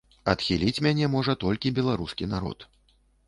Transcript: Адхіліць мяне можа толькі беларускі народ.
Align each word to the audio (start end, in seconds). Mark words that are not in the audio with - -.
Адхіліць 0.31 0.83
мяне 0.85 1.09
можа 1.17 1.35
толькі 1.45 1.73
беларускі 1.79 2.31
народ. 2.35 2.67